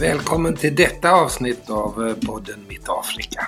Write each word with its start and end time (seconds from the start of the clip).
Välkommen 0.00 0.56
till 0.56 0.76
detta 0.76 1.12
avsnitt 1.12 1.70
av 1.70 2.08
eh, 2.08 2.16
podden 2.26 2.64
Mitt 2.68 2.88
Afrika. 2.88 3.46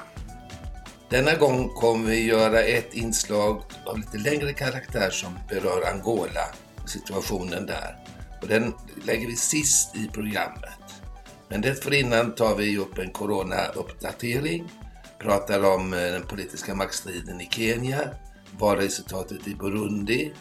Denna 1.09 1.34
gång 1.34 1.69
kommer 1.69 2.11
vi 2.11 2.25
göra 2.25 2.61
ett 2.61 2.95
inslag 2.95 3.62
av 3.87 3.98
lite 3.98 4.19
längre 4.19 4.52
karaktär 4.52 5.11
som 5.11 5.39
berör 5.48 5.93
Angola 5.93 6.41
och 6.82 6.89
situationen 6.91 7.66
där. 7.66 7.96
Och 8.43 8.48
den 8.48 8.75
lägger 9.05 9.27
vi 9.27 9.36
sist 9.36 9.96
i 9.96 10.09
programmet. 10.12 11.02
Men 11.48 11.61
dessförinnan 11.61 12.34
tar 12.34 12.57
vi 12.57 12.79
upp 12.79 12.98
en 12.98 13.11
corona-uppdatering, 13.11 14.69
pratar 15.19 15.64
om 15.64 15.93
eh, 15.93 15.98
den 15.98 16.27
politiska 16.27 16.75
maktstriden 16.75 17.41
i 17.41 17.48
Kenya, 17.51 18.01
valresultatet 18.59 19.48
i 19.48 19.55
Burundi, 19.55 20.32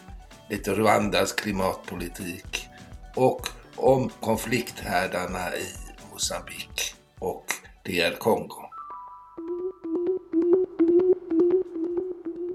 lite 0.48 0.74
Rwandas 0.74 1.32
klimatpolitik 1.32 2.68
och 3.16 3.48
om 3.76 4.10
konflikthärdarna 4.20 5.56
i 5.56 5.89
Mosambik 6.20 6.94
och 7.18 7.44
DR 7.84 8.18
Kongo. 8.18 8.62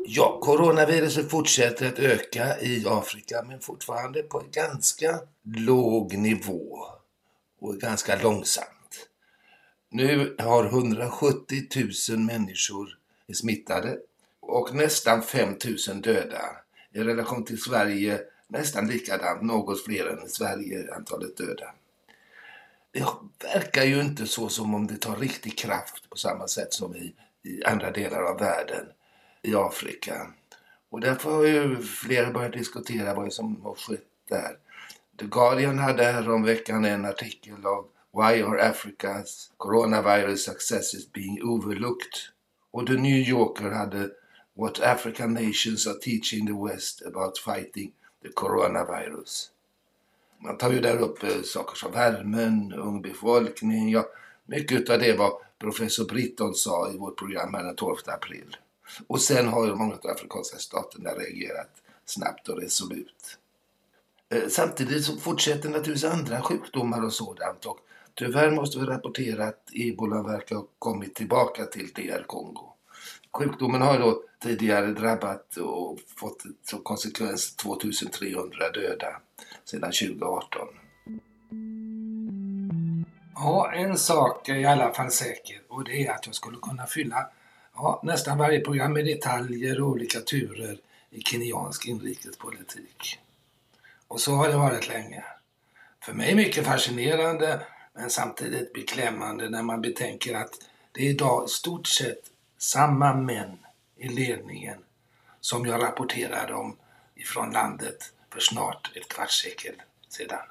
Ja, 0.06 0.40
coronaviruset 0.42 1.30
fortsätter 1.30 1.88
att 1.88 2.00
öka 2.00 2.60
i 2.60 2.86
Afrika 2.88 3.44
men 3.48 3.60
fortfarande 3.60 4.24
på 4.24 4.42
en 4.42 4.52
ganska 4.52 5.20
låg 5.44 6.18
nivå 6.18 6.86
och 7.60 7.76
ganska 7.76 8.22
långsamt. 8.22 9.10
Nu 9.90 10.36
har 10.40 10.66
170 10.66 11.64
000 12.10 12.20
människor 12.20 12.98
är 13.28 13.34
smittade 13.34 13.98
och 14.40 14.76
nästan 14.76 15.22
5 15.22 15.50
000 15.88 16.02
döda. 16.02 16.42
I 16.94 17.00
relation 17.00 17.46
till 17.46 17.62
Sverige 17.62 18.20
nästan 18.48 18.88
likadant, 18.88 19.42
något 19.42 19.86
fler 19.86 20.08
än 20.08 20.26
i 20.26 20.30
Sverige 20.30 20.94
antalet 20.96 21.38
döda. 21.38 21.74
Det 22.96 23.06
verkar 23.54 23.84
ju 23.84 24.02
inte 24.02 24.28
så 24.28 24.50
som 24.50 24.76
om 24.76 24.88
det 24.88 24.98
tar 24.98 25.16
riktig 25.16 25.58
kraft 25.58 26.10
på 26.10 26.18
samma 26.18 26.48
sätt 26.48 26.74
som 26.74 26.96
i, 26.96 27.16
i 27.44 27.64
andra 27.64 27.92
delar 27.92 28.24
av 28.24 28.40
världen, 28.40 28.86
i 29.42 29.56
Afrika. 29.56 30.34
Och 30.90 31.00
därför 31.00 31.32
har 31.32 31.44
ju 31.44 31.82
flera 31.82 32.32
börjat 32.32 32.54
diskutera 32.54 33.14
vad 33.14 33.34
som 33.34 33.62
har 33.62 33.76
skett 33.76 34.08
där. 34.30 34.58
The 35.20 35.26
Guardian 35.26 35.80
hade 35.80 36.04
häromveckan 36.04 36.86
en 36.86 37.06
artikel 37.06 37.66
av 37.66 37.88
Why 38.14 38.42
are 38.44 38.72
Africa's 38.72 39.52
coronavirus 39.58 40.44
successes 40.44 41.12
being 41.12 41.44
overlooked? 41.44 42.14
Och 42.72 42.88
The 42.88 42.94
New 42.94 43.30
Yorker 43.30 43.72
hade 43.72 44.10
What 44.54 44.80
African 44.80 45.34
nations 45.34 45.88
are 45.88 46.00
teaching 46.00 46.48
the 46.48 46.74
West 46.74 47.02
about 47.06 47.38
fighting 47.38 47.92
the 48.24 48.30
coronavirus. 48.30 49.52
Man 50.46 50.58
tar 50.58 50.72
ju 50.72 50.80
där 50.80 50.98
upp 50.98 51.24
eh, 51.24 51.42
saker 51.44 51.76
som 51.76 51.92
värmen, 51.92 52.74
ung 52.74 53.02
befolkning, 53.02 53.90
ja, 53.90 54.06
mycket 54.46 54.90
av 54.90 55.00
det 55.00 55.18
var 55.18 55.32
professor 55.60 56.06
Britton 56.06 56.56
sa 56.56 56.92
i 56.92 56.98
vårt 56.98 57.18
program 57.18 57.54
här 57.54 57.64
den 57.64 57.76
12 57.76 57.96
april. 58.06 58.58
Och 59.08 59.22
sen 59.22 59.48
har 59.48 59.66
ju 59.66 59.76
många 59.76 59.94
av 59.94 60.00
de 60.02 60.10
afrikanska 60.10 60.58
staterna 60.58 61.10
reagerat 61.10 61.70
snabbt 62.06 62.50
och 62.50 62.62
resolut. 62.62 63.38
Eh, 64.30 64.48
samtidigt 64.50 65.06
så 65.06 65.18
fortsätter 65.18 65.70
naturligtvis 65.70 66.12
andra 66.12 66.42
sjukdomar 66.42 67.06
och 67.06 67.14
sådant 67.14 67.66
och 67.66 67.80
tyvärr 68.14 68.52
måste 68.52 68.80
vi 68.80 68.86
rapportera 68.86 69.46
att 69.46 69.70
ebola 69.74 70.24
verkar 70.24 70.56
ha 70.56 70.68
kommit 70.80 71.16
tillbaka 71.16 71.66
till 71.66 71.92
DR 71.94 72.24
Kongo. 72.28 72.74
Sjukdomen 73.32 73.82
har 73.82 74.00
då 74.00 74.24
tidigare 74.44 74.92
drabbat 74.92 75.58
och 75.58 76.00
fått 76.16 76.44
som 76.64 76.80
konsekvens 76.80 77.56
2300 77.56 78.70
döda 78.70 79.22
sedan 79.66 79.92
2018. 79.92 80.68
Ja, 83.36 83.72
en 83.74 83.98
sak 83.98 84.50
är 84.50 84.56
i 84.56 84.66
alla 84.66 84.94
fall 84.94 85.12
säker 85.12 85.62
och 85.70 85.84
det 85.84 86.08
är 86.08 86.12
att 86.12 86.26
jag 86.26 86.36
skulle 86.36 86.58
kunna 86.58 86.86
fylla 86.86 87.30
ja, 87.76 88.02
nästan 88.04 88.38
varje 88.38 88.60
program 88.60 88.94
med 88.94 89.06
detaljer 89.06 89.82
och 89.82 89.90
olika 89.90 90.20
turer 90.20 90.78
i 91.10 91.22
kenyansk 91.22 91.88
inrikespolitik. 91.88 93.20
Och 94.08 94.22
så 94.22 94.32
har 94.32 94.50
det 94.50 94.58
varit 94.58 94.88
länge. 94.88 95.24
För 96.04 96.14
mig 96.14 96.36
mycket 96.36 96.66
fascinerande 96.66 97.62
men 97.94 98.10
samtidigt 98.10 98.74
beklämmande 98.74 99.50
när 99.50 99.64
man 99.64 99.82
betänker 99.82 100.36
att 100.36 100.54
det 100.92 101.06
är 101.06 101.10
idag 101.10 101.46
i 101.46 101.50
stort 101.50 101.88
sett 101.88 102.32
samma 102.58 103.14
män 103.14 103.58
i 103.96 104.08
ledningen 104.08 104.78
som 105.42 105.66
jag 105.66 105.84
rapporterade 105.84 106.54
om 106.54 106.78
ifrån 107.16 107.52
landet 107.52 108.14
för 108.36 108.42
snart 108.42 108.92
ett 108.96 109.10
kvarts 109.10 109.42
sekel 109.42 109.76
sedan. 110.10 110.48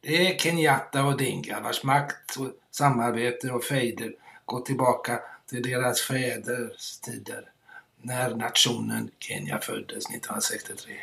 Det 0.00 0.26
är 0.26 0.38
Kenyatta 0.38 1.04
och 1.04 1.16
Dinga 1.16 1.60
vars 1.60 1.82
makt 1.82 2.36
och 2.36 2.52
samarbete 2.70 3.50
och 3.50 3.64
fejder 3.64 4.14
går 4.44 4.60
tillbaka 4.60 5.20
till 5.46 5.62
deras 5.62 6.00
fäders 6.00 6.98
tider 6.98 7.50
när 7.96 8.34
nationen 8.34 9.10
Kenya 9.18 9.58
föddes 9.60 10.06
1963. 10.06 10.96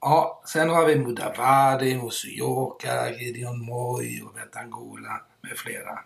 Ja, 0.00 0.42
sen 0.46 0.70
har 0.70 0.86
vi 0.86 0.96
Mudavadi, 0.96 1.96
Musuyoka, 1.96 3.10
Gideon 3.10 3.64
Moi 3.64 4.22
och 4.22 4.36
Vetangola 4.36 5.20
med 5.40 5.56
flera. 5.56 5.98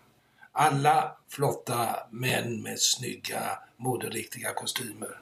Alla 0.53 1.17
flotta 1.29 1.97
män 2.11 2.63
med 2.63 2.81
snygga, 2.81 3.59
moderiktiga 3.77 4.53
kostymer. 4.55 5.21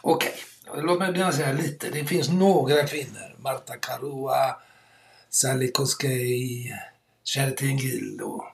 Okej, 0.00 0.28
okay 0.28 0.49
låt 0.74 0.98
mig 0.98 1.12
bara 1.12 1.32
säga 1.32 1.52
lite. 1.52 1.90
Det 1.90 2.04
finns 2.04 2.28
några 2.28 2.86
kvinnor. 2.86 3.36
Marta 3.38 3.76
Karua, 3.76 4.56
Sally 5.28 5.72
Koskei, 5.72 6.72
Chertin 7.24 7.76
Gildo. 7.76 8.44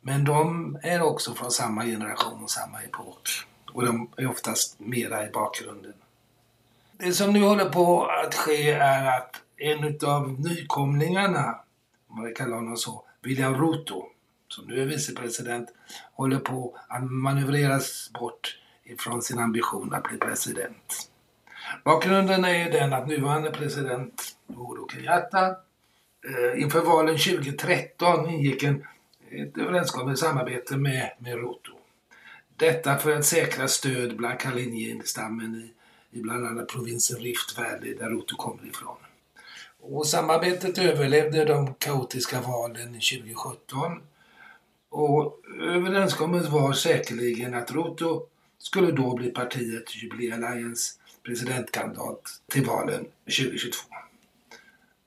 Men 0.00 0.24
de 0.24 0.78
är 0.82 1.02
också 1.02 1.34
från 1.34 1.50
samma 1.50 1.84
generation 1.84 2.42
och 2.44 2.50
samma 2.50 2.82
epok. 2.82 3.28
Och 3.72 3.86
de 3.86 4.10
är 4.16 4.30
oftast 4.30 4.80
mera 4.80 5.26
i 5.28 5.30
bakgrunden. 5.30 5.94
Det 6.92 7.12
som 7.12 7.32
nu 7.32 7.42
håller 7.42 7.68
på 7.68 8.06
att 8.06 8.34
ske 8.34 8.70
är 8.70 9.18
att 9.18 9.36
en 9.56 9.98
av 10.08 10.40
nykomlingarna, 10.40 11.60
om 12.08 12.22
man 12.22 12.34
kallar 12.34 12.56
honom 12.56 12.76
så, 12.76 13.04
William 13.22 13.54
Ruto, 13.54 14.04
som 14.48 14.66
nu 14.66 14.82
är 14.82 14.86
vicepresident, 14.86 15.68
håller 16.12 16.38
på 16.38 16.78
att 16.88 17.10
manövreras 17.10 18.10
bort 18.20 18.58
ifrån 18.84 19.22
sin 19.22 19.38
ambition 19.38 19.94
att 19.94 20.02
bli 20.02 20.18
president. 20.18 21.11
Bakgrunden 21.84 22.44
är 22.44 22.70
den 22.70 22.92
att 22.92 23.08
nuvarande 23.08 23.50
president 23.50 24.36
Uhuru 24.46 24.86
Kenyatta 24.92 25.46
eh, 25.48 26.62
inför 26.62 26.80
valen 26.80 27.18
2013 27.18 28.30
ingick 28.30 28.62
en, 28.62 28.86
ett 29.30 29.58
överenskommelse 29.58 30.26
samarbete 30.26 30.76
med, 30.76 31.10
med 31.18 31.34
Ruto. 31.34 31.72
Detta 32.56 32.98
för 32.98 33.16
att 33.16 33.24
säkra 33.24 33.68
stöd 33.68 34.16
bland 34.16 34.38
Kalinjin-stammen 34.38 35.54
i, 35.54 35.72
i 36.18 36.22
bland 36.22 36.46
annat 36.46 36.68
provinsen 36.68 37.18
Rift 37.18 37.58
Valley 37.58 37.94
där 37.94 38.10
Ruto 38.10 38.36
kommer 38.36 38.66
ifrån. 38.68 38.96
Och 39.80 40.06
samarbetet 40.06 40.78
överlevde 40.78 41.44
de 41.44 41.74
kaotiska 41.74 42.40
valen 42.40 42.92
2017 42.92 44.02
och 44.88 45.40
överenskommelsen 45.60 46.52
var 46.52 46.72
säkerligen 46.72 47.54
att 47.54 47.70
Ruto 47.70 48.26
skulle 48.58 48.92
då 48.92 49.16
bli 49.16 49.30
partiet 49.30 49.96
Jubilee 49.96 50.34
Alliance 50.34 50.98
presidentkandidat 51.22 52.40
till 52.52 52.66
valen 52.66 53.06
2022. 53.24 53.88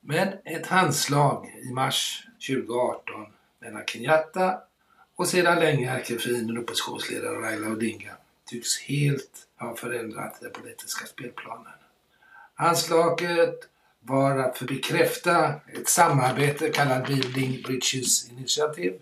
Men 0.02 0.34
ett 0.46 0.68
handslag 0.68 1.48
i 1.64 1.74
mars 1.74 2.28
2018 2.48 3.26
mellan 3.60 3.84
Kenyatta 3.86 4.60
och 5.16 5.28
sedan 5.28 5.60
länge 5.60 5.92
ärkefienden 5.92 6.58
oppositionsledaren 6.58 7.42
Raila 7.42 7.68
Odinga 7.68 8.12
tycks 8.46 8.80
helt 8.80 9.48
ha 9.60 9.76
förändrat 9.76 10.42
den 10.42 10.52
politiska 10.52 11.06
spelplanen. 11.06 11.74
Handslaget 12.54 13.56
var 14.00 14.38
att 14.38 14.62
bekräfta 14.62 15.54
ett 15.68 15.90
samarbete 15.90 16.70
kallat 16.70 17.08
Building 17.08 17.62
Bridges 17.62 18.32
Initiative 18.32 18.98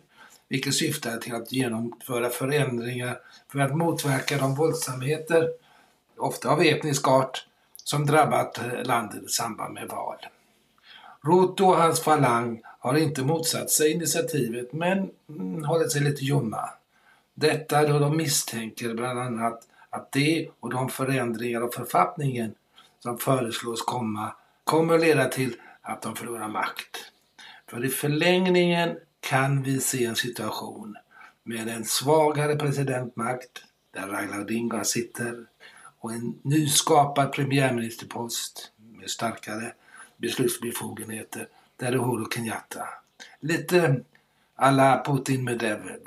vilket 0.48 0.76
syftar 0.76 1.18
till 1.18 1.36
att 1.36 1.52
genomföra 1.52 2.30
förändringar 2.30 3.20
för 3.52 3.60
att 3.60 3.76
motverka 3.78 4.38
de 4.38 4.56
våldsamheter, 4.56 5.50
ofta 6.18 6.50
av 6.50 6.62
etnisk 6.62 7.08
art, 7.08 7.46
som 7.84 8.06
drabbat 8.06 8.58
eh, 8.58 8.84
landet 8.84 9.24
i 9.24 9.28
samband 9.28 9.74
med 9.74 9.88
val. 9.88 10.18
Ruto 11.22 11.66
och 11.66 11.78
hans 11.78 12.02
falang 12.02 12.62
har 12.80 12.98
inte 12.98 13.24
motsatt 13.24 13.70
sig 13.70 13.92
initiativet 13.92 14.74
men 14.74 15.10
mm, 15.30 15.64
hållit 15.64 15.92
sig 15.92 16.02
lite 16.02 16.26
ljumma. 16.26 16.70
Detta 17.34 17.88
då 17.88 18.00
de 18.00 18.18
misstänker 18.18 18.94
bland 18.94 19.20
annat 19.20 19.68
att 19.90 20.12
det 20.12 20.50
och 20.60 20.70
de 20.70 20.90
förändringar 20.90 21.62
av 21.62 21.70
författningen 21.70 22.56
som 23.00 23.18
föreslås 23.18 23.82
komma 23.82 24.36
kommer 24.64 24.96
att 24.96 25.02
leda 25.02 25.26
till 25.26 25.56
att 25.82 26.02
de 26.02 26.16
förlorar 26.16 26.48
makt. 26.48 27.12
För 27.70 27.86
i 27.86 27.90
förlängningen 27.90 28.98
kan 29.20 29.64
vi 29.64 29.80
se 29.80 30.06
en 30.06 30.16
situation 30.16 30.98
med 31.44 31.68
en 31.68 31.86
svagare 31.86 32.56
presidentmakt 32.56 33.64
där 33.94 34.08
Raila 34.08 34.40
Odinga 34.40 34.84
sitter 34.84 35.46
och 36.04 36.14
en 36.14 36.40
nyskapad 36.42 37.32
premiärministerpost 37.32 38.72
med 38.78 39.10
starkare 39.10 39.74
beslutsbefogenheter 40.18 41.48
där 41.78 41.92
är 41.92 41.98
Horo 41.98 42.32
Kenyatta 42.32 42.88
Lite 43.40 44.02
alla 44.56 45.04
Putin 45.06 45.44
Medvedev. 45.44 46.00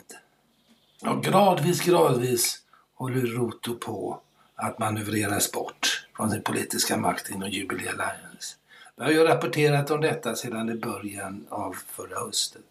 Och 1.03 1.25
gradvis, 1.25 1.81
gradvis 1.81 2.63
håller 2.95 3.21
Ruto 3.21 3.75
på 3.75 4.21
att 4.55 4.79
manövreras 4.79 5.53
bort 5.53 6.07
från 6.17 6.31
sin 6.31 6.43
politiska 6.43 6.97
makt 6.97 7.31
inom 7.31 7.51
Jubilee 7.51 7.89
Alliance. 7.89 8.57
Vi 8.97 9.05
har 9.05 9.11
ju 9.11 9.25
rapporterat 9.25 9.91
om 9.91 10.01
detta 10.01 10.35
sedan 10.35 10.71
i 10.71 10.75
början 10.75 11.47
av 11.51 11.77
förra 11.87 12.19
hösten. 12.19 12.63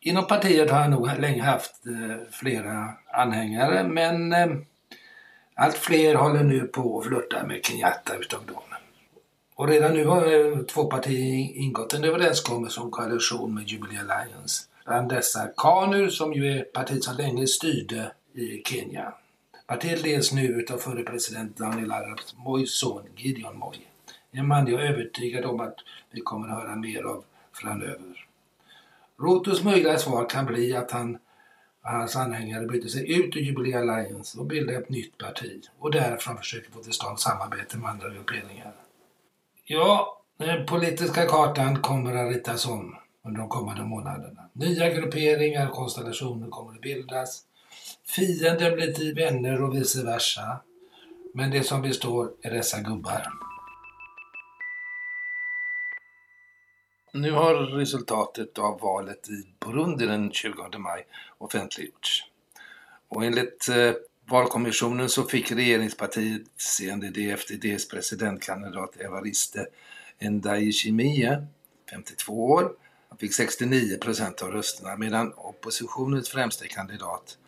Inom 0.00 0.26
partiet 0.26 0.70
har 0.70 0.80
jag 0.80 0.90
nog 0.90 1.10
länge 1.18 1.42
haft 1.42 1.86
eh, 1.86 2.16
flera 2.30 2.92
anhängare 3.12 3.88
men 3.88 4.32
eh, 4.32 4.56
allt 5.54 5.76
fler 5.76 6.14
håller 6.14 6.42
nu 6.42 6.60
på 6.60 6.98
att 6.98 7.06
flörta 7.06 7.46
med 7.46 7.64
Kenyatta 7.64 8.16
utav 8.16 8.46
dem. 8.46 8.62
Och 9.56 9.68
redan 9.68 9.94
nu 9.94 10.04
har 10.04 10.32
eh, 10.32 10.58
två 10.58 10.84
partier 10.84 11.56
ingått 11.56 11.94
en 11.94 12.04
överenskommelse 12.04 12.80
om 12.80 12.90
koalition 12.90 13.54
med 13.54 13.68
Jubilee 13.68 14.00
Alliance. 14.00 14.62
Bland 14.84 15.08
dessa 15.08 15.46
KANU 15.56 16.10
som 16.10 16.32
ju 16.32 16.46
är 16.46 16.62
partiet 16.62 17.04
som 17.04 17.16
länge 17.16 17.46
styrde 17.46 18.12
i 18.34 18.62
Kenya. 18.64 19.12
Partiet 19.66 20.02
leds 20.02 20.32
nu 20.32 20.46
utav 20.46 20.78
förre 20.78 21.02
president 21.02 21.56
Daniel 21.56 21.92
Arap 21.92 22.20
Mois 22.36 22.70
son 22.70 23.02
Gideon 23.16 23.58
Moi. 23.58 23.76
En 24.32 24.48
man 24.48 24.66
jag 24.66 24.80
är 24.80 24.92
övertygad 24.92 25.44
om 25.44 25.60
att 25.60 25.76
vi 26.10 26.20
kommer 26.20 26.48
att 26.48 26.62
höra 26.62 26.76
mer 26.76 27.02
av 27.02 27.24
framöver. 27.52 28.26
Rotos 29.20 29.64
möjliga 29.64 29.98
svar 29.98 30.28
kan 30.28 30.46
bli 30.46 30.76
att 30.76 30.90
han 30.90 31.18
och 31.84 31.90
hans 31.90 32.16
anhängare 32.16 32.66
byter 32.66 32.88
sig 32.88 33.12
ut 33.18 33.36
ur 33.36 33.40
Jubilee 33.40 33.78
Alliance 33.78 34.38
och 34.38 34.46
bildar 34.46 34.74
ett 34.74 34.88
nytt 34.88 35.18
parti 35.18 35.62
och 35.78 35.90
därifrån 35.90 36.38
försöker 36.38 36.70
få 36.70 36.82
till 36.82 36.92
stånd 36.92 37.20
samarbete 37.20 37.76
med 37.76 37.90
andra 37.90 38.08
grupperingar. 38.08 38.74
Ja, 39.64 40.20
den 40.38 40.66
politiska 40.66 41.26
kartan 41.26 41.82
kommer 41.82 42.14
att 42.14 42.34
ritas 42.34 42.66
om 42.66 42.96
under 43.24 43.40
de 43.40 43.48
kommande 43.48 43.82
månaderna. 43.82 44.48
Nya 44.52 44.90
grupperingar 44.90 45.68
och 45.68 45.74
konstellationer 45.74 46.48
kommer 46.48 46.72
att 46.72 46.80
bildas. 46.80 47.42
Fiender 48.06 48.76
blir 48.76 48.92
till 48.92 49.14
vänner 49.14 49.62
och 49.62 49.76
vice 49.76 50.02
versa. 50.02 50.60
Men 51.34 51.50
det 51.50 51.62
som 51.62 51.82
består 51.82 52.30
är 52.42 52.50
dessa 52.50 52.80
gubbar. 52.80 53.28
Nu 57.16 57.30
har 57.30 57.54
resultatet 57.54 58.58
av 58.58 58.80
valet 58.80 59.28
i 59.28 59.46
Burundi 59.60 60.06
den 60.06 60.30
20 60.32 60.78
maj 60.78 61.06
offentliggjorts. 61.38 62.24
Och 63.08 63.24
enligt 63.24 63.68
eh, 63.68 63.92
valkommissionen 64.30 65.08
så 65.08 65.24
fick 65.24 65.52
regeringspartiet 65.52 66.42
CNDD-FDDs 66.56 67.90
presidentkandidat 67.90 68.96
Evariste 68.96 69.66
Ndayishimiye, 70.20 71.46
52 71.90 72.50
år, 72.50 72.72
han 73.08 73.18
fick 73.18 73.34
69 73.34 73.98
procent 73.98 74.42
av 74.42 74.50
rösterna 74.50 74.96
medan 74.96 75.32
oppositionens 75.36 76.28
främste 76.28 76.68
kandidat 76.68 77.38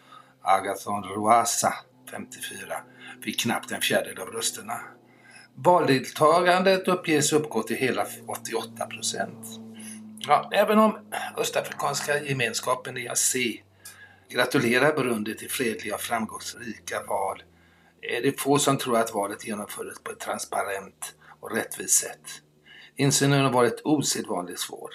Agathon 0.42 1.04
Rwasa, 1.04 1.74
54, 2.10 2.76
fick 3.22 3.40
knappt 3.40 3.70
en 3.72 3.80
fjärdedel 3.80 4.18
av 4.18 4.28
rösterna. 4.28 4.80
Valdeltagandet 5.58 6.88
uppges 6.88 7.32
uppgå 7.32 7.62
till 7.62 7.76
hela 7.76 8.06
88 8.26 8.86
procent. 8.86 9.46
Ja, 10.18 10.50
även 10.52 10.78
om 10.78 10.98
Östafrikanska 11.36 12.22
gemenskapen 12.22 12.96
EAC 12.96 13.36
gratulerar 14.28 14.94
Burundi 14.94 15.36
till 15.36 15.50
fredliga 15.50 15.94
och 15.94 16.00
framgångsrika 16.00 17.02
val 17.08 17.42
är 18.02 18.22
det 18.22 18.40
få 18.40 18.58
som 18.58 18.78
tror 18.78 18.98
att 18.98 19.14
valet 19.14 19.46
genomfördes 19.46 19.98
på 19.98 20.10
ett 20.10 20.20
transparent 20.20 21.14
och 21.40 21.56
rättvist 21.56 22.00
sätt. 22.00 22.22
Insynen 22.96 23.44
har 23.44 23.52
varit 23.52 23.80
osedvanligt 23.84 24.60
svår. 24.60 24.90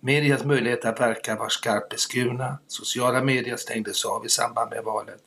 Medias 0.00 0.44
möjlighet 0.44 0.84
att 0.84 1.00
verka 1.00 1.36
var 1.36 1.48
skarpt 1.48 1.88
beskurna. 1.88 2.58
Sociala 2.66 3.22
medier 3.22 3.56
stängdes 3.56 4.04
av 4.04 4.26
i 4.26 4.28
samband 4.28 4.70
med 4.70 4.84
valet. 4.84 5.20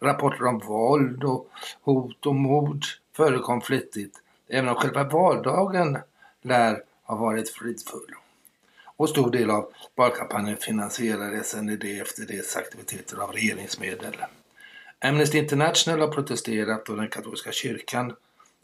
Rapporter 0.00 0.46
om 0.46 0.58
våld 0.58 1.24
och 1.24 1.50
hot 1.82 2.26
och 2.26 2.34
mord 2.34 2.84
förekom 3.16 3.60
flitigt, 3.60 4.22
även 4.48 4.68
om 4.68 4.74
själva 4.74 5.04
valdagen 5.04 5.98
lär 6.42 6.82
ha 7.02 7.16
varit 7.16 7.50
fridfull. 7.50 8.14
Och 8.96 9.08
stor 9.08 9.30
del 9.30 9.50
av 9.50 9.72
valkampanjen 9.94 10.56
finansierades 10.56 11.56
NED 11.56 11.84
efter 11.84 12.26
dess 12.26 12.56
aktiviteter 12.56 13.16
av 13.16 13.32
regeringsmedel. 13.32 14.16
Amnesty 14.98 15.38
International 15.38 16.00
har 16.00 16.08
protesterat 16.08 16.88
och 16.88 16.96
den 16.96 17.08
katolska 17.08 17.52
kyrkan, 17.52 18.16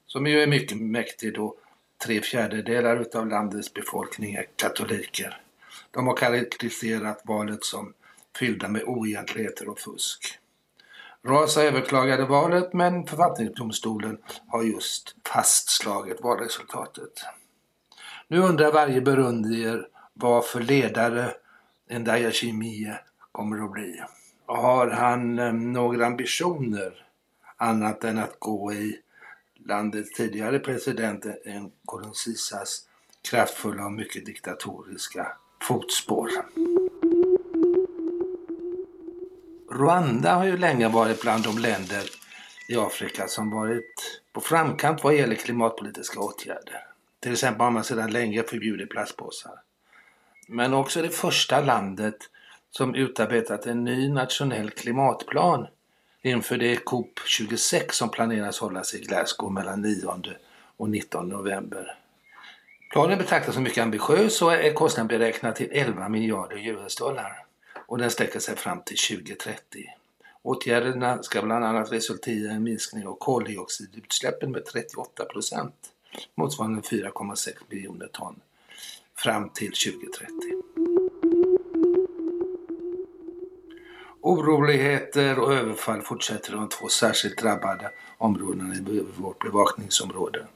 som 0.06 0.26
ju 0.26 0.40
är 0.40 0.46
mycket 0.46 0.80
mäktig 0.80 1.34
då 1.34 1.56
tre 2.04 2.20
fjärdedelar 2.20 3.06
av 3.14 3.28
landets 3.28 3.74
befolkning 3.74 4.34
är 4.34 4.46
katoliker. 4.56 5.40
De 5.90 6.06
har 6.06 6.16
karaktäriserat 6.16 7.22
valet 7.24 7.64
som 7.64 7.92
fyllda 8.38 8.68
med 8.68 8.82
oegentligheter 8.82 9.68
och 9.68 9.80
fusk. 9.80 10.38
Rasa 11.26 11.62
överklagade 11.62 12.24
valet 12.24 12.72
men 12.72 13.06
författningsdomstolen 13.06 14.18
har 14.48 14.62
just 14.62 15.16
fastslagit 15.28 16.20
valresultatet. 16.20 17.12
Nu 18.28 18.38
undrar 18.38 18.72
varje 18.72 19.00
burundier 19.00 19.88
vad 20.14 20.46
för 20.46 20.60
ledare 20.60 21.34
Ndayishimiye 21.90 23.00
kommer 23.32 23.64
att 23.64 23.72
bli. 23.72 24.02
Har 24.46 24.90
han 24.90 25.38
ehm, 25.38 25.72
några 25.72 26.06
ambitioner 26.06 27.06
annat 27.56 28.04
än 28.04 28.18
att 28.18 28.36
gå 28.38 28.72
i 28.72 29.00
landets 29.64 30.12
tidigare 30.12 30.58
president 30.58 31.24
Nkurunzizas 31.44 32.88
kraftfulla 33.30 33.86
och 33.86 33.92
mycket 33.92 34.26
diktatoriska 34.26 35.26
fotspår? 35.62 36.30
Rwanda 39.78 40.34
har 40.34 40.44
ju 40.44 40.56
länge 40.56 40.88
varit 40.88 41.20
bland 41.20 41.44
de 41.44 41.58
länder 41.58 42.02
i 42.68 42.76
Afrika 42.76 43.28
som 43.28 43.50
varit 43.50 44.20
på 44.32 44.40
framkant 44.40 45.04
vad 45.04 45.14
gäller 45.14 45.34
klimatpolitiska 45.34 46.20
åtgärder. 46.20 46.86
Till 47.20 47.32
exempel 47.32 47.60
har 47.60 47.70
man 47.70 47.84
sedan 47.84 48.10
länge 48.10 48.42
förbjudit 48.42 48.90
plastpåsar. 48.90 49.52
Men 50.48 50.74
också 50.74 51.02
det 51.02 51.08
första 51.08 51.60
landet 51.60 52.16
som 52.70 52.94
utarbetat 52.94 53.66
en 53.66 53.84
ny 53.84 54.08
nationell 54.08 54.70
klimatplan 54.70 55.66
inför 56.22 56.56
det 56.56 56.74
COP26 56.74 57.90
som 57.90 58.10
planeras 58.10 58.58
hållas 58.58 58.94
i 58.94 58.98
Glasgow 59.00 59.52
mellan 59.52 59.82
9 59.82 60.20
och 60.76 60.90
19 60.90 61.28
november. 61.28 61.98
Planen 62.92 63.18
betraktas 63.18 63.54
som 63.54 63.62
mycket 63.62 63.82
ambitiös 63.82 64.42
och 64.42 64.52
är 64.52 64.72
kostnaden 64.72 65.08
beräknad 65.08 65.54
till 65.54 65.68
11 65.72 66.08
miljarder 66.08 66.68
US-dollar 66.68 67.45
och 67.86 67.98
den 67.98 68.10
sträcker 68.10 68.40
sig 68.40 68.56
fram 68.56 68.82
till 68.82 68.96
2030. 68.96 69.84
Åtgärderna 70.42 71.22
ska 71.22 71.42
bland 71.42 71.64
annat 71.64 71.92
resultera 71.92 72.52
i 72.52 72.54
en 72.54 72.62
minskning 72.62 73.06
av 73.06 73.16
koldioxidutsläppen 73.18 74.50
med 74.50 74.64
38 74.64 75.24
procent, 75.24 75.74
motsvarande 76.34 76.80
4,6 76.80 77.52
miljoner 77.68 78.06
ton, 78.06 78.40
fram 79.14 79.50
till 79.50 79.72
2030. 79.72 80.32
Oroligheter 84.20 85.38
och 85.38 85.54
överfall 85.54 86.02
fortsätter 86.02 86.52
i 86.52 86.56
de 86.56 86.68
två 86.68 86.88
särskilt 86.88 87.38
drabbade 87.38 87.90
områdena 88.18 88.74
i 88.74 89.04
vårt 89.16 89.44
bevakningsområde. 89.44 90.46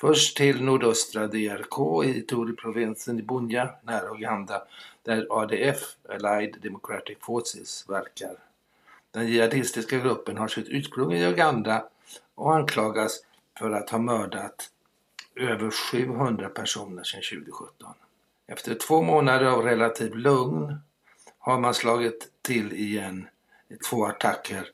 Först 0.00 0.36
till 0.36 0.64
nordöstra 0.64 1.26
DRK 1.26 2.04
i 2.04 2.22
Tori-provinsen 2.22 3.18
i 3.18 3.22
Bunya 3.22 3.70
nära 3.82 4.14
Uganda 4.14 4.62
där 5.02 5.26
ADF, 5.30 5.96
Allied 6.08 6.56
Democratic 6.62 7.18
Forces, 7.20 7.88
verkar. 7.88 8.36
Den 9.10 9.26
jihadistiska 9.26 9.98
gruppen 9.98 10.38
har 10.38 10.48
sitt 10.48 10.68
ursprung 10.68 11.12
i 11.12 11.26
Uganda 11.26 11.84
och 12.34 12.54
anklagas 12.54 13.20
för 13.58 13.70
att 13.70 13.90
ha 13.90 13.98
mördat 13.98 14.70
över 15.34 15.70
700 15.70 16.48
personer 16.48 17.02
sedan 17.02 17.22
2017. 17.30 17.94
Efter 18.46 18.74
två 18.74 19.02
månader 19.02 19.46
av 19.46 19.62
relativ 19.62 20.14
lugn 20.14 20.80
har 21.38 21.58
man 21.58 21.74
slagit 21.74 22.28
till 22.42 22.72
igen 22.72 23.28
i 23.68 23.76
två 23.76 24.04
attacker 24.04 24.70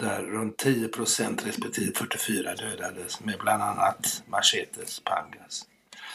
där 0.00 0.22
runt 0.22 0.64
10% 0.64 1.46
respektive 1.46 1.92
44 1.92 2.54
dödades 2.54 3.20
med 3.20 3.38
bland 3.38 3.62
annat 3.62 4.22
machetes 4.26 5.00
pangas. 5.00 5.66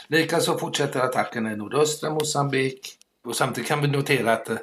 Likaså 0.08 0.58
fortsätter 0.58 1.00
attackerna 1.00 1.51
i 1.51 1.56
nordöstra 1.56 2.10
Mosambik 2.10 2.98
och 3.24 3.36
samtidigt 3.36 3.68
kan 3.68 3.82
vi 3.82 3.88
notera 3.88 4.34
att 4.34 4.50
eh, 4.50 4.58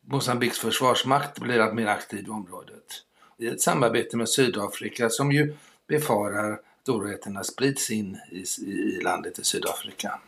Mosambiks 0.00 0.58
försvarsmakt 0.58 1.38
blir 1.38 1.60
allt 1.60 1.74
mer 1.74 1.86
aktiv 1.86 2.26
i 2.26 2.30
området. 2.30 2.84
I 3.38 3.46
ett 3.46 3.60
samarbete 3.60 4.16
med 4.16 4.28
Sydafrika 4.28 5.10
som 5.10 5.32
ju 5.32 5.56
befarar 5.88 6.52
att 6.52 6.88
oroligheterna 6.88 7.44
sprids 7.44 7.90
in 7.90 8.18
i, 8.30 8.44
i 8.70 9.00
landet 9.02 9.38
i 9.38 9.44
Sydafrika. 9.44 10.18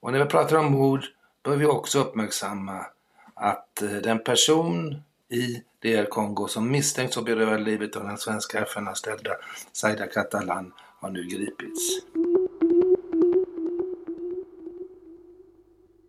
Och 0.00 0.12
när 0.12 0.18
vi 0.18 0.24
pratar 0.24 0.56
om 0.56 0.72
mord 0.72 1.04
bör 1.42 1.56
vi 1.56 1.66
också 1.66 1.98
uppmärksamma 1.98 2.86
att 3.34 3.82
eh, 3.82 3.90
den 3.90 4.18
person 4.18 5.02
i 5.30 5.62
DR 5.82 6.04
Kongo 6.04 6.48
som 6.48 6.70
misstänks 6.70 7.16
ha 7.16 7.22
berövat 7.22 7.60
livet 7.60 7.96
av 7.96 8.04
den 8.04 8.18
svenska 8.18 8.60
FN-anställda 8.60 9.36
Saida 9.72 10.06
Catalan 10.06 10.72
har 11.00 11.10
nu 11.10 11.22
gripits. 11.22 12.00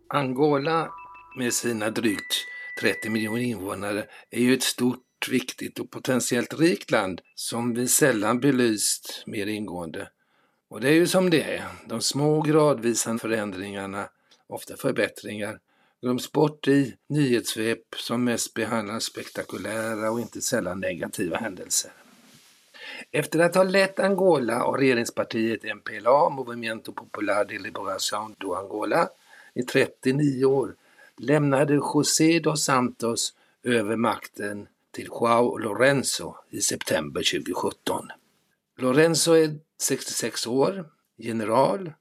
Angola 0.08 0.90
med 1.36 1.54
sina 1.54 1.90
drygt 1.90 2.46
30 2.80 3.10
miljoner 3.10 3.40
invånare 3.40 4.06
är 4.30 4.40
ju 4.40 4.54
ett 4.54 4.62
stort, 4.62 5.04
viktigt 5.30 5.78
och 5.78 5.90
potentiellt 5.90 6.60
rikt 6.60 6.90
land 6.90 7.20
som 7.34 7.74
vi 7.74 7.88
sällan 7.88 8.40
belyst 8.40 9.22
mer 9.26 9.46
ingående. 9.46 10.08
Och 10.70 10.80
det 10.80 10.88
är 10.88 10.92
ju 10.92 11.06
som 11.06 11.30
det 11.30 11.42
är. 11.42 11.64
De 11.86 12.00
små 12.00 12.42
gradvisa 12.42 13.18
förändringarna, 13.18 14.08
ofta 14.46 14.76
förbättringar, 14.76 15.58
glöms 16.02 16.32
bort 16.32 16.68
i 16.68 16.96
nyhetssvep 17.06 17.94
som 17.96 18.24
mest 18.24 18.54
behandlar 18.54 19.00
spektakulära 19.00 20.10
och 20.10 20.20
inte 20.20 20.40
sällan 20.40 20.80
negativa 20.80 21.36
händelser. 21.36 21.92
Efter 23.10 23.38
att 23.38 23.54
ha 23.54 23.62
lett 23.62 23.98
Angola 23.98 24.64
och 24.64 24.78
regeringspartiet 24.78 25.76
MPLA, 25.76 26.28
Movimiento 26.28 26.92
Popular 26.92 27.44
de 27.44 27.58
Liberación 27.58 28.34
do 28.38 28.54
Angola, 28.54 29.08
i 29.54 29.62
39 29.62 30.44
år 30.44 30.74
lämnade 31.16 31.74
José 31.74 32.40
dos 32.40 32.64
Santos 32.64 33.34
över 33.62 33.96
makten 33.96 34.68
till 34.90 35.06
Joao 35.06 35.58
Lorenzo 35.58 36.34
i 36.50 36.60
september 36.60 37.20
2017. 37.20 38.08
Lorenzo 38.78 39.32
är 39.32 39.58
66 39.80 40.46
år, 40.46 40.84
general. 41.16 41.92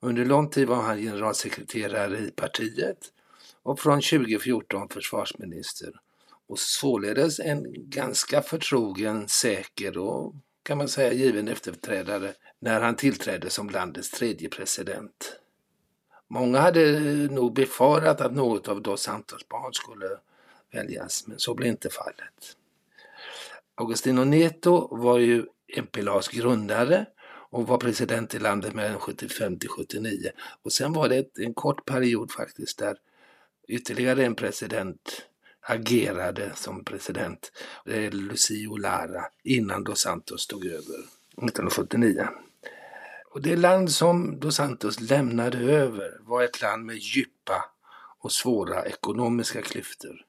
Under 0.00 0.24
lång 0.24 0.50
tid 0.50 0.68
var 0.68 0.82
han 0.82 0.98
generalsekreterare 0.98 2.18
i 2.18 2.30
partiet 2.30 3.12
och 3.62 3.80
från 3.80 4.00
2014 4.00 4.88
försvarsminister 4.88 5.92
och 6.48 6.58
således 6.58 7.40
en 7.40 7.66
ganska 7.90 8.42
förtrogen, 8.42 9.28
säker 9.28 9.98
och 9.98 10.34
kan 10.62 10.78
man 10.78 10.88
säga 10.88 11.12
given 11.12 11.48
efterträdare 11.48 12.32
när 12.58 12.80
han 12.80 12.96
tillträdde 12.96 13.50
som 13.50 13.70
landets 13.70 14.10
tredje 14.10 14.48
president. 14.48 15.40
Många 16.28 16.58
hade 16.58 17.00
nog 17.30 17.54
befarat 17.54 18.20
att 18.20 18.34
något 18.34 18.68
av 18.68 18.82
Dos 18.82 19.02
Santos 19.02 19.48
barn 19.48 19.72
skulle 19.72 20.08
väljas, 20.72 21.26
men 21.26 21.38
så 21.38 21.54
blev 21.54 21.68
inte 21.68 21.90
fallet. 21.90 22.56
Augustino 23.74 24.24
Neto 24.24 24.96
var 24.96 25.18
ju 25.18 25.46
MPLAs 25.76 26.28
grundare 26.28 27.06
och 27.50 27.66
var 27.66 27.78
president 27.78 28.34
i 28.34 28.38
landet 28.38 28.74
mellan 28.74 29.00
75 29.00 29.58
till 29.58 29.68
79. 29.68 30.30
Och 30.62 30.72
sen 30.72 30.92
var 30.92 31.08
det 31.08 31.38
en 31.38 31.54
kort 31.54 31.84
period 31.84 32.32
faktiskt 32.32 32.78
där 32.78 32.96
ytterligare 33.70 34.24
en 34.24 34.34
president 34.34 35.26
agerade 35.60 36.52
som 36.54 36.84
president. 36.84 37.52
Det 37.84 38.06
är 38.06 38.10
Lucio 38.10 38.76
Lara 38.76 39.24
innan 39.44 39.84
Dos 39.84 40.00
Santos 40.00 40.46
tog 40.46 40.66
över 40.66 40.98
1979. 41.36 42.28
Och 43.30 43.42
det 43.42 43.56
land 43.56 43.90
som 43.90 44.40
Dos 44.40 44.56
Santos 44.56 45.00
lämnade 45.00 45.58
över 45.58 46.18
var 46.20 46.42
ett 46.42 46.62
land 46.62 46.86
med 46.86 46.96
djupa 46.96 47.64
och 48.18 48.32
svåra 48.32 48.84
ekonomiska 48.84 49.62
klyftor. 49.62 50.24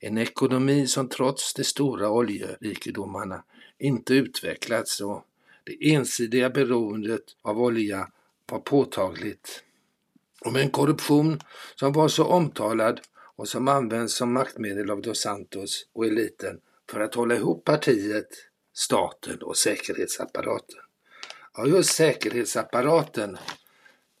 En 0.00 0.18
ekonomi 0.18 0.86
som 0.86 1.08
trots 1.08 1.54
de 1.54 1.64
stora 1.64 2.10
oljerikedomarna 2.10 3.42
inte 3.78 4.14
utvecklats 4.14 5.00
och 5.00 5.24
det 5.64 5.94
ensidiga 5.94 6.50
beroendet 6.50 7.22
av 7.42 7.62
olja 7.62 8.08
var 8.50 8.58
påtagligt. 8.58 9.62
Om 10.46 10.56
en 10.56 10.70
korruption 10.70 11.40
som 11.74 11.92
var 11.92 12.08
så 12.08 12.24
omtalad 12.24 13.00
och 13.36 13.48
som 13.48 13.68
används 13.68 14.14
som 14.14 14.32
maktmedel 14.32 14.90
av 14.90 15.02
Dos 15.02 15.20
Santos 15.20 15.86
och 15.94 16.06
eliten 16.06 16.60
för 16.90 17.00
att 17.00 17.14
hålla 17.14 17.34
ihop 17.34 17.64
partiet, 17.64 18.28
staten 18.74 19.42
och 19.42 19.56
säkerhetsapparaten. 19.56 20.78
Ja, 21.56 21.66
just 21.66 21.94
säkerhetsapparaten 21.94 23.38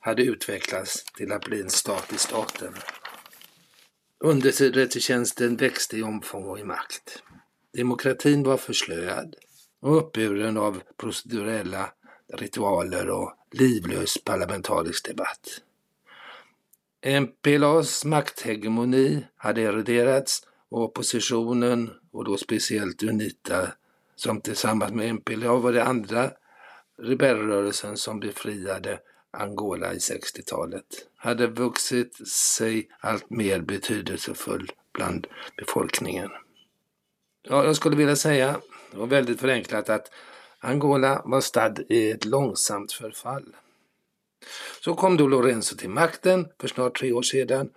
hade 0.00 0.22
utvecklats 0.22 1.04
till 1.04 1.32
att 1.32 1.44
bli 1.44 1.60
en 1.60 1.70
stat 1.70 2.12
i 2.12 2.18
staten. 2.18 2.74
Underrättelsetjänsten 4.24 5.56
växte 5.56 5.96
i 5.96 6.02
omfång 6.02 6.44
och 6.44 6.58
i 6.58 6.64
makt. 6.64 7.22
Demokratin 7.76 8.42
var 8.42 8.56
förslöad 8.56 9.34
och 9.80 9.96
uppburen 9.96 10.56
av 10.56 10.82
procedurella 10.96 11.92
ritualer 12.34 13.10
och 13.10 13.32
livlös 13.52 14.24
parlamentarisk 14.24 15.08
debatt. 15.08 15.60
MPLAs 17.06 18.04
makthegemoni 18.04 19.24
hade 19.36 19.62
eroderats 19.62 20.42
och 20.70 20.82
oppositionen, 20.82 21.90
och 22.12 22.24
då 22.24 22.36
speciellt 22.36 23.02
UNITA, 23.02 23.68
som 24.16 24.40
tillsammans 24.40 24.92
med 24.92 25.14
MPLA 25.14 25.56
var 25.56 25.72
det 25.72 25.84
andra 25.84 26.30
rebellrörelsen 27.02 27.96
som 27.96 28.20
befriade 28.20 28.98
Angola 29.30 29.92
i 29.94 29.98
60-talet, 29.98 30.84
hade 31.16 31.46
vuxit 31.46 32.28
sig 32.28 32.88
allt 33.00 33.30
mer 33.30 33.60
betydelsefull 33.60 34.72
bland 34.92 35.26
befolkningen. 35.56 36.30
Ja, 37.42 37.64
jag 37.64 37.76
skulle 37.76 37.96
vilja 37.96 38.16
säga, 38.16 38.60
och 38.94 39.12
väldigt 39.12 39.40
förenklat, 39.40 39.88
att 39.88 40.10
Angola 40.58 41.22
var 41.24 41.40
stadd 41.40 41.84
i 41.88 42.10
ett 42.10 42.24
långsamt 42.24 42.92
förfall. 42.92 43.56
Så 44.80 44.94
kom 44.94 45.16
då 45.16 45.28
Lorenzo 45.28 45.76
till 45.76 45.90
makten 45.90 46.48
för 46.60 46.68
snart 46.68 46.98
tre 46.98 47.12
år 47.12 47.22
sedan. 47.22 47.70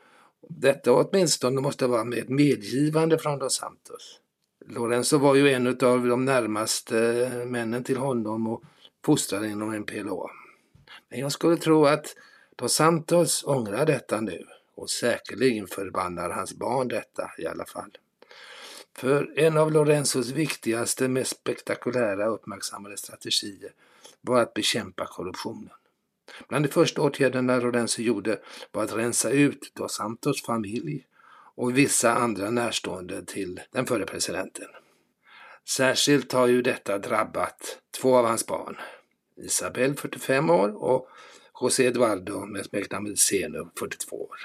Detta 0.50 0.94
åtminstone 0.94 1.62
måste 1.62 1.88
vara 1.88 2.04
med 2.04 2.20
ett 2.20 2.30
medgivande 2.30 3.20
från 3.20 3.40
Dos 3.40 3.56
Santos. 3.56 4.20
Lorenzo 4.68 5.18
var 5.18 5.36
ju 5.36 5.50
en 5.50 5.68
av 5.68 6.08
de 6.08 6.26
närmaste 6.26 7.00
eh, 7.00 7.46
männen 7.46 7.84
till 7.84 7.98
honom 7.98 8.48
och 8.48 8.64
fostrade 9.06 9.48
inom 9.48 9.74
MPLA. 9.74 10.30
Men 11.10 11.20
jag 11.20 11.32
skulle 11.32 11.58
tro 11.58 11.86
att 11.86 12.16
Dos 12.56 12.74
Santos 12.74 13.44
ångrar 13.44 13.86
detta 13.86 14.22
nu 14.22 14.46
och 14.76 14.90
säkerligen 14.90 15.68
förbannar 15.68 16.30
hans 16.30 16.54
barn 16.54 16.88
detta 16.88 17.32
i 17.38 17.48
alla 17.48 17.66
fall. 17.66 17.92
För 18.96 19.40
en 19.40 19.58
av 19.58 19.72
Lorenzos 19.72 20.32
viktigaste, 20.32 21.08
mest 21.08 21.32
spektakulära 21.32 22.26
uppmärksammade 22.26 22.98
strategier 22.98 23.72
var 24.22 24.42
att 24.42 24.54
bekämpa 24.54 25.06
korruptionen. 25.06 25.70
Bland 26.48 26.66
de 26.66 26.70
första 26.70 27.02
åtgärderna 27.02 27.60
Lorenzo 27.60 28.02
gjorde 28.02 28.40
var 28.72 28.84
att 28.84 28.96
rensa 28.96 29.30
ut 29.30 29.72
Dos 29.76 29.94
Santos 29.94 30.42
familj 30.42 31.06
och 31.56 31.78
vissa 31.78 32.14
andra 32.14 32.50
närstående 32.50 33.26
till 33.26 33.62
den 33.72 33.86
förre 33.86 34.06
presidenten. 34.06 34.68
Särskilt 35.68 36.32
har 36.32 36.48
ju 36.48 36.62
detta 36.62 36.98
drabbat 36.98 37.80
två 38.02 38.18
av 38.18 38.26
hans 38.26 38.48
barn, 38.48 38.78
Isabel 39.38 39.96
45 39.96 40.50
år 40.50 40.84
och 40.84 41.10
José 41.62 41.86
Eduardo 41.86 42.46
med 42.46 42.66
smeknamnet 42.66 43.20
Zeno 43.20 43.72
42 43.80 44.16
år. 44.16 44.38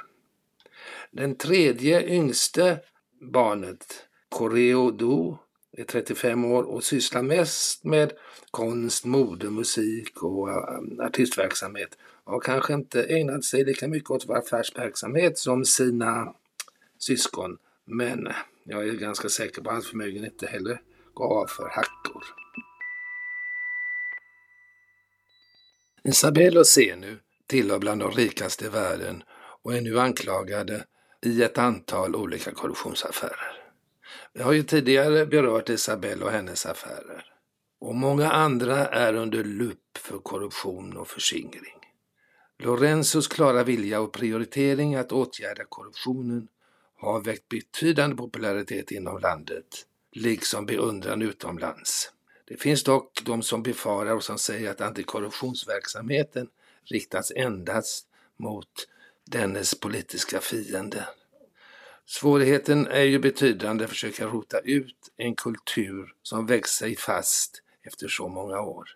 Den 1.11 1.37
tredje 1.37 2.07
yngste 2.07 2.81
barnet, 3.21 4.07
Correo 4.29 4.91
Du, 4.91 5.37
är 5.76 5.85
35 5.85 6.45
år 6.45 6.62
och 6.62 6.85
sysslar 6.85 7.23
mest 7.23 7.85
med 7.85 8.12
konst, 8.50 9.04
mode, 9.04 9.50
musik 9.50 10.23
och 10.23 10.50
eh, 10.50 11.07
artistverksamhet. 11.07 11.99
Har 12.25 12.40
kanske 12.40 12.75
inte 12.75 13.04
ägnat 13.04 13.45
sig 13.45 13.64
lika 13.64 13.88
mycket 13.88 14.11
åt 14.11 14.31
affärsverksamhet 14.31 15.38
som 15.38 15.64
sina 15.64 16.35
syskon. 16.99 17.59
Men 17.85 18.28
jag 18.64 18.88
är 18.88 18.93
ganska 18.93 19.28
säker 19.28 19.62
på 19.62 19.71
att 19.71 19.75
hans 19.75 19.90
förmögenhet 19.90 20.33
inte 20.33 20.47
heller 20.47 20.81
går 21.14 21.40
av 21.40 21.47
för 21.47 21.69
hackor. 21.69 22.25
Isabelle 26.04 26.61
och 26.61 26.66
Senu 26.66 27.19
tillhör 27.47 27.78
bland 27.78 28.00
de 28.00 28.11
rikaste 28.11 28.64
i 28.64 28.69
världen 28.69 29.23
och 29.62 29.75
är 29.75 29.81
nu 29.81 30.00
anklagade 30.00 30.85
i 31.23 31.43
ett 31.43 31.59
antal 31.59 32.16
olika 32.16 32.50
korruptionsaffärer. 32.50 33.54
Jag 34.37 34.45
har 34.45 34.53
ju 34.53 34.62
tidigare 34.62 35.26
berört 35.26 35.69
Isabelle 35.69 36.25
och 36.25 36.31
hennes 36.31 36.67
affärer. 36.67 37.25
Och 37.81 37.95
många 37.95 38.31
andra 38.31 38.87
är 38.87 39.14
under 39.14 39.45
lupp 39.45 39.99
för 39.99 40.19
korruption 40.19 40.97
och 40.97 41.09
förskingring. 41.09 41.81
Lorenzos 42.59 43.29
klara 43.29 43.64
vilja 43.64 44.00
och 44.00 44.12
prioritering 44.12 44.95
att 44.95 45.12
åtgärda 45.12 45.64
korruptionen 45.64 46.49
har 46.97 47.21
väckt 47.21 47.49
betydande 47.49 48.17
popularitet 48.17 48.91
inom 48.91 49.19
landet, 49.19 49.87
liksom 50.12 50.67
beundran 50.67 51.23
utomlands. 51.23 52.12
Det 52.45 52.57
finns 52.57 52.85
dock 52.85 53.23
de 53.25 53.43
som 53.43 53.62
befarar 53.62 54.14
och 54.14 54.25
som 54.25 54.38
säger 54.38 54.71
att 54.71 54.81
antikorruptionsverksamheten 54.81 56.49
riktas 56.85 57.33
endast 57.37 58.07
mot 58.37 58.88
dennes 59.25 59.81
politiska 59.81 60.41
fiende. 60.41 61.07
Svårigheten 62.07 62.87
är 62.87 63.03
ju 63.03 63.19
betydande 63.19 63.85
att 63.85 63.91
försöka 63.91 64.27
rota 64.27 64.59
ut 64.59 64.97
en 65.17 65.35
kultur 65.35 66.15
som 66.23 66.47
växt 66.47 66.75
sig 66.75 66.97
fast 66.97 67.63
efter 67.83 68.09
så 68.09 68.29
många 68.29 68.61
år. 68.61 68.89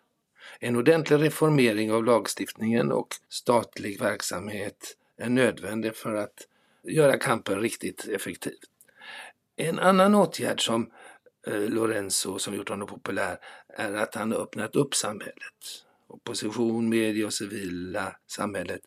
En 0.61 0.77
ordentlig 0.77 1.23
reformering 1.23 1.93
av 1.93 2.05
lagstiftningen 2.05 2.93
och 2.93 3.09
statlig 3.29 4.01
verksamhet 4.01 4.97
är 5.17 5.29
nödvändig 5.29 5.97
för 5.97 6.15
att 6.15 6.47
göra 6.83 7.19
kampen 7.19 7.61
riktigt 7.61 8.09
effektiv. 8.09 8.57
En 9.57 9.79
annan 9.79 10.15
åtgärd 10.15 10.65
som 10.65 10.91
eh, 11.47 11.61
Lorenzo, 11.61 12.39
som 12.39 12.55
gjort 12.55 12.69
honom 12.69 12.89
populär, 12.89 13.39
är 13.69 13.95
att 13.95 14.15
han 14.15 14.33
har 14.33 14.39
öppnat 14.39 14.77
upp 14.77 14.95
samhället. 14.95 15.85
Opposition, 16.07 16.89
media 16.89 17.27
och 17.27 17.35
civila 17.35 18.17
samhället 18.27 18.81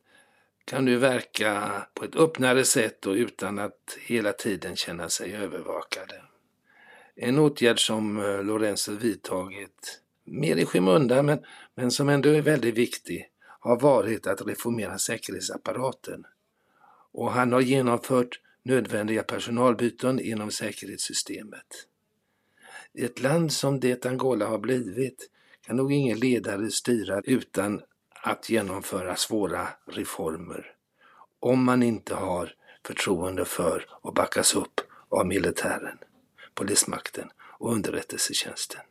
kan 0.71 0.85
nu 0.85 0.97
verka 0.97 1.71
på 1.93 2.05
ett 2.05 2.15
öppnare 2.15 2.65
sätt 2.65 3.05
och 3.05 3.13
utan 3.13 3.59
att 3.59 3.97
hela 4.05 4.33
tiden 4.33 4.75
känna 4.75 5.09
sig 5.09 5.35
övervakade. 5.35 6.21
En 7.15 7.39
åtgärd 7.39 7.85
som 7.85 8.17
eh, 8.17 8.43
Lorenzo 8.43 8.91
vidtagit, 8.91 10.01
mer 10.23 10.55
i 10.55 10.65
skymundan 10.65 11.25
men, 11.25 11.39
men 11.75 11.91
som 11.91 12.09
ändå 12.09 12.29
är 12.29 12.41
väldigt 12.41 12.75
viktig, 12.75 13.29
har 13.59 13.79
varit 13.79 14.27
att 14.27 14.47
reformera 14.47 14.97
säkerhetsapparaten. 14.97 16.25
Och 17.11 17.31
han 17.31 17.51
har 17.51 17.61
genomfört 17.61 18.39
nödvändiga 18.63 19.23
personalbyten 19.23 20.19
inom 20.19 20.51
säkerhetssystemet. 20.51 21.87
I 22.93 23.05
ett 23.05 23.21
land 23.21 23.51
som 23.51 23.79
det 23.79 24.05
Angola 24.05 24.45
har 24.45 24.59
blivit 24.59 25.29
kan 25.61 25.75
nog 25.75 25.93
ingen 25.93 26.19
ledare 26.19 26.71
styra 26.71 27.21
utan 27.23 27.81
att 28.23 28.49
genomföra 28.49 29.15
svåra 29.15 29.67
reformer 29.85 30.75
om 31.39 31.63
man 31.63 31.83
inte 31.83 32.15
har 32.15 32.53
förtroende 32.85 33.45
för 33.45 33.85
och 33.89 34.13
backas 34.13 34.55
upp 34.55 34.81
av 35.09 35.27
militären, 35.27 35.97
polismakten 36.53 37.29
och 37.59 37.73
underrättelsetjänsten. 37.73 38.81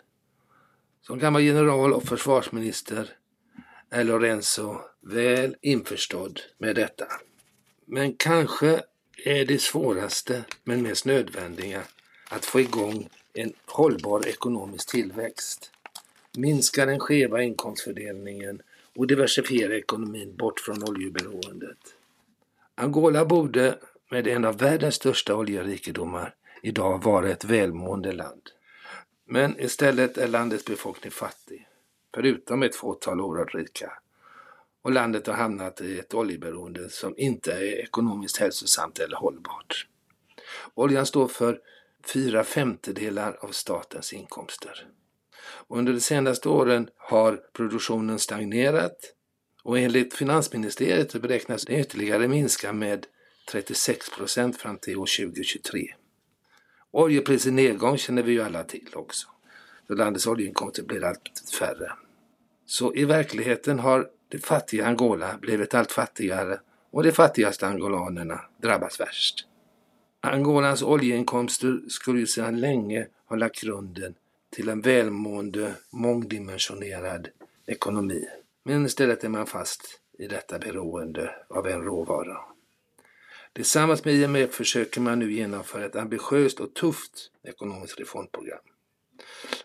Som 1.02 1.18
gammal 1.18 1.42
general 1.42 1.92
och 1.92 2.04
försvarsminister 2.04 3.10
är 3.90 4.04
Lorenzo 4.04 4.80
väl 5.00 5.56
införstådd 5.60 6.40
med 6.58 6.76
detta. 6.76 7.06
Men 7.84 8.14
kanske 8.14 8.82
är 9.24 9.44
det 9.44 9.60
svåraste 9.60 10.44
men 10.64 10.82
mest 10.82 11.04
nödvändiga 11.04 11.82
att 12.30 12.44
få 12.44 12.60
igång 12.60 13.08
en 13.32 13.52
hållbar 13.66 14.28
ekonomisk 14.28 14.90
tillväxt, 14.90 15.70
minska 16.36 16.86
den 16.86 17.00
skeva 17.00 17.42
inkomstfördelningen 17.42 18.62
och 18.96 19.06
diversifiera 19.06 19.76
ekonomin 19.76 20.36
bort 20.36 20.60
från 20.60 20.88
oljeberoendet. 20.88 21.78
Angola 22.74 23.24
borde 23.24 23.78
med 24.10 24.26
en 24.26 24.44
av 24.44 24.58
världens 24.58 24.94
största 24.94 25.34
oljerikedomar 25.34 26.34
idag 26.62 27.04
vara 27.04 27.28
ett 27.28 27.44
välmående 27.44 28.12
land. 28.12 28.42
Men 29.24 29.60
istället 29.60 30.18
är 30.18 30.28
landets 30.28 30.64
befolkning 30.64 31.10
fattig, 31.10 31.68
förutom 32.14 32.62
ett 32.62 32.76
fåtal 32.76 33.20
oerhört 33.20 33.54
rika. 33.54 33.92
Och 34.82 34.92
landet 34.92 35.26
har 35.26 35.34
hamnat 35.34 35.80
i 35.80 35.98
ett 35.98 36.14
oljeberoende 36.14 36.90
som 36.90 37.14
inte 37.16 37.52
är 37.52 37.80
ekonomiskt 37.80 38.36
hälsosamt 38.36 38.98
eller 38.98 39.16
hållbart. 39.16 39.86
Oljan 40.74 41.06
står 41.06 41.28
för 41.28 41.60
fyra 42.12 42.44
femtedelar 42.44 43.38
av 43.40 43.48
statens 43.48 44.12
inkomster. 44.12 44.86
Under 45.68 45.92
de 45.92 46.00
senaste 46.00 46.48
åren 46.48 46.88
har 46.96 47.40
produktionen 47.52 48.18
stagnerat 48.18 49.14
och 49.62 49.78
enligt 49.78 50.14
finansministeriet 50.14 51.22
beräknas 51.22 51.64
det 51.64 51.80
ytterligare 51.80 52.28
minska 52.28 52.72
med 52.72 53.06
36 53.50 54.10
procent 54.10 54.56
fram 54.56 54.78
till 54.78 54.96
år 54.96 55.08
2023. 55.26 55.86
Oljeprisets 56.90 57.54
nedgång 57.54 57.98
känner 57.98 58.22
vi 58.22 58.32
ju 58.32 58.42
alla 58.42 58.64
till 58.64 58.88
också. 58.94 59.28
Så 59.86 59.94
landets 59.94 60.26
oljeinkomster 60.26 60.82
blir 60.82 61.04
allt 61.04 61.52
färre. 61.58 61.92
Så 62.66 62.94
i 62.94 63.04
verkligheten 63.04 63.78
har 63.78 64.08
det 64.28 64.38
fattiga 64.38 64.86
Angola 64.86 65.38
blivit 65.40 65.74
allt 65.74 65.92
fattigare 65.92 66.60
och 66.90 67.02
de 67.02 67.12
fattigaste 67.12 67.66
angolanerna 67.66 68.40
drabbas 68.62 69.00
värst. 69.00 69.46
Angolans 70.20 70.82
oljeinkomster 70.82 71.80
skulle 71.88 72.20
ju 72.20 72.26
sedan 72.26 72.60
länge 72.60 73.06
ha 73.26 73.36
lagt 73.36 73.60
grunden 73.60 74.14
till 74.50 74.68
en 74.68 74.80
välmående, 74.80 75.74
mångdimensionerad 75.90 77.28
ekonomi. 77.66 78.28
Men 78.64 78.86
istället 78.86 79.24
är 79.24 79.28
man 79.28 79.46
fast 79.46 80.00
i 80.18 80.26
detta 80.26 80.58
beroende 80.58 81.34
av 81.48 81.66
en 81.66 81.82
råvara. 81.82 82.38
Tillsammans 83.52 84.04
med 84.04 84.14
IMF 84.14 84.54
försöker 84.54 85.00
man 85.00 85.18
nu 85.18 85.32
genomföra 85.32 85.84
ett 85.84 85.96
ambitiöst 85.96 86.60
och 86.60 86.74
tufft 86.74 87.30
ekonomiskt 87.42 88.00
reformprogram. 88.00 88.60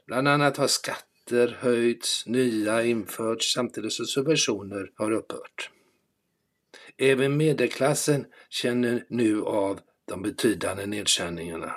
Bland 0.05 0.27
annat 0.27 0.57
har 0.57 0.67
skatter 0.67 1.57
höjts, 1.59 2.25
nya 2.27 2.83
införts 2.83 3.53
samtidigt 3.53 3.93
som 3.93 4.05
subventioner 4.05 4.91
har 4.95 5.11
upphört. 5.11 5.71
Även 6.97 7.37
medelklassen 7.37 8.25
känner 8.49 9.05
nu 9.09 9.41
av 9.41 9.79
de 10.05 10.21
betydande 10.21 10.85
nedskärningarna. 10.85 11.75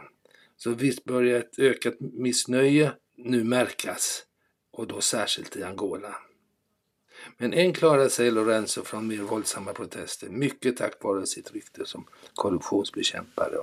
Så 0.58 0.70
visst 0.70 1.04
börjar 1.04 1.38
ett 1.38 1.58
ökat 1.58 1.94
missnöje 2.00 2.92
nu 3.16 3.44
märkas 3.44 4.22
och 4.72 4.86
då 4.86 5.00
särskilt 5.00 5.56
i 5.56 5.62
Angola. 5.62 6.14
Men 7.36 7.52
än 7.52 7.72
klarar 7.72 8.08
sig 8.08 8.30
Lorenzo 8.30 8.84
från 8.84 9.06
mer 9.06 9.22
våldsamma 9.22 9.72
protester, 9.72 10.28
mycket 10.28 10.76
tack 10.76 11.04
vare 11.04 11.26
sitt 11.26 11.52
rykte 11.52 11.86
som 11.86 12.06
korruptionsbekämpare. 12.34 13.56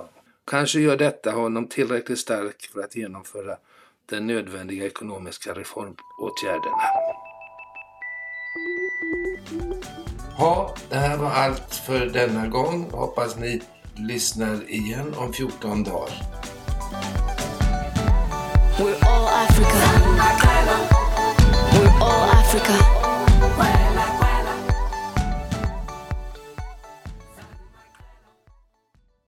Kanske 0.48 0.80
gör 0.80 0.98
detta 0.98 1.32
honom 1.32 1.68
tillräckligt 1.68 2.20
stark 2.20 2.70
för 2.74 2.82
att 2.82 2.96
genomföra 2.96 3.58
den 4.06 4.28
nödvändiga 4.28 4.86
ekonomiska 4.86 5.54
reformåtgärderna. 5.54 6.82
Ja, 10.38 10.76
det 10.90 10.96
här 10.96 11.18
var 11.18 11.30
allt 11.30 11.76
för 11.76 12.06
denna 12.06 12.48
gång. 12.48 12.90
Hoppas 12.92 13.38
ni 13.38 13.62
lyssnar 13.96 14.70
igen 14.70 15.14
om 15.18 15.34
14 15.34 15.84
dagar. 15.84 16.45
We're 18.78 18.98
all 19.08 19.30
Africa. 19.30 19.80
We're 21.80 22.04
all 22.04 22.24
Africa. 22.26 22.95